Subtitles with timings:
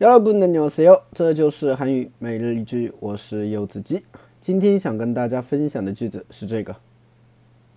[0.00, 4.04] 여러분안녕하세요，这就是韩语每日一句，我是柚子鸡。
[4.40, 6.74] 今天想跟大家分享的句子是这个：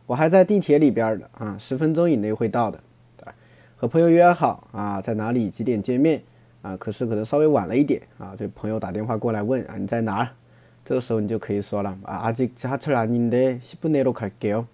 [0.07, 2.81] 我还在地铁里边的啊，十分钟以内会到的，
[3.17, 3.35] 对吧？
[3.75, 6.23] 和朋友约好啊，在哪里几点见面
[6.61, 6.75] 啊？
[6.77, 10.29] 可是可能稍微晚了一点啊，这朋友打电话过来问啊，你在哪儿？
[10.85, 14.65] 这个时候你就可以说了啊，阿吉加特拉宁的西布内罗卡给哦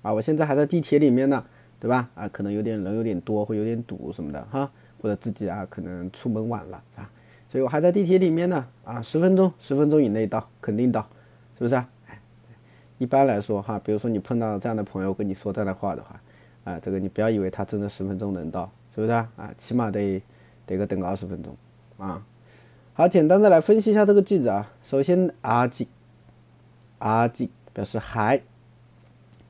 [0.00, 1.44] 啊，我现在还在地铁里面呢，
[1.78, 2.08] 对吧？
[2.14, 4.70] 啊，可能有点人有点多，会有点堵什么的哈，
[5.02, 7.10] 或者自己啊，可能出门晚了啊，
[7.52, 11.06] 所以我还在地铁里面呢啊，十分钟十分钟以内到，肯定到，
[11.58, 11.86] 是不是啊？
[12.97, 16.21] 一般来说哈，比如说你碰到这样的朋友跟你说这样的话的话，
[16.63, 19.29] 啊，这个你不要以为他真的十分钟能到，是不是啊？
[19.35, 20.21] 啊，起码得
[20.65, 21.55] 得个等个二十分钟
[21.97, 22.23] 啊。
[22.93, 24.71] 好，简单的来分析一下这个句子啊。
[24.83, 25.87] 首先，阿吉
[26.99, 28.39] 阿吉表示还，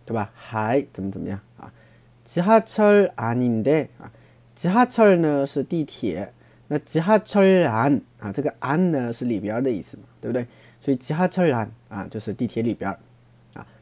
[0.05, 0.31] 对吧？
[0.33, 1.71] 还怎么怎么样啊？
[2.25, 4.09] 지하철아닌데啊，
[4.55, 6.31] 지하철呢是地铁，
[6.69, 10.47] 那지하철안啊，这个안呢是里边的意思嘛，对不对？
[10.81, 12.97] 所以지하철안啊就是地铁里边。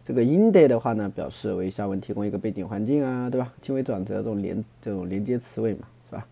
[0.05, 3.53] 这个 in day 的话呢，表示为下文提供一个背景环境啊，对吧？
[3.61, 6.27] 轻微转折这种连这种连接词尾嘛，是吧？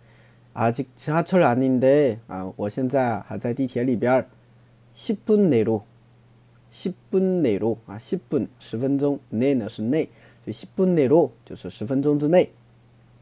[0.53, 4.25] 啊，지하철안인 데， 啊，我现在还在地铁里边。
[4.97, 5.83] 10분내 로，
[6.73, 10.09] 10분내로啊，10분十分钟，내呢是内，
[10.44, 12.49] 所以10분내로就是十分钟之内。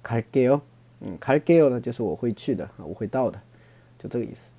[0.01, 0.61] 갈게 요，
[1.01, 3.39] 嗯，갈게요呢就是我会去的啊，我会到的，
[3.99, 4.49] 就这个意思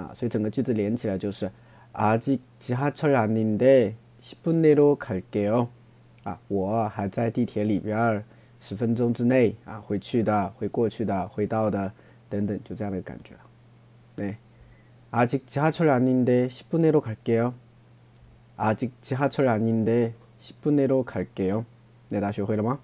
[0.00, 0.14] 啊。
[0.14, 1.50] 所以整个句子连起来就是
[1.92, 3.94] 아직지하철안인 데。
[4.22, 5.68] 10분내로갈게 요，
[6.24, 8.24] 啊，我还在地铁里边，
[8.60, 11.92] 十分钟之内啊，会去的，会过去的，会到的，
[12.28, 13.34] 等等，就这样的感觉。
[14.16, 14.36] 对，
[15.12, 17.52] 아직지하철아닌데10분내로갈게 요。
[18.56, 21.64] 아직지하철아닌데10분내로갈게 요。
[22.08, 22.78] 那大家学会了吗？